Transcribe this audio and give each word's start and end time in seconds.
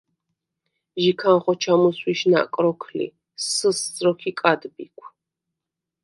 ჟიქან 1.03 1.37
ხოჩა 1.43 1.73
მუსვიშ 1.81 2.21
ნაკ 2.31 2.53
როქ 2.63 2.81
ლი: 2.95 3.07
“სსჷს” 3.43 3.81
როქ 4.03 4.19
იკად 4.31 4.61
ბიქვ. 4.75 5.03